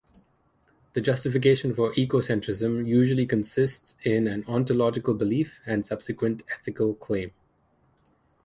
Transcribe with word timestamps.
The 0.93 1.01
justification 1.01 1.75
for 1.75 1.91
ecocentrism 1.93 2.87
usually 2.87 3.27
consists 3.27 3.93
in 4.03 4.27
an 4.27 4.43
ontological 4.47 5.13
belief 5.13 5.59
and 5.67 5.85
subsequent 5.85 6.41
ethical 6.51 6.95
claim. 6.95 7.31